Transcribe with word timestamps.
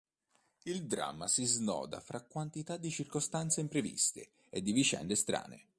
Il 0.63 0.87
dramma 0.87 1.27
si 1.27 1.45
snoda 1.45 1.99
fra 1.99 2.21
quantità 2.23 2.75
di 2.77 2.89
circostanze 2.89 3.61
impreviste 3.61 4.31
e 4.49 4.63
di 4.63 4.71
vicende 4.71 5.13
strane. 5.13 5.67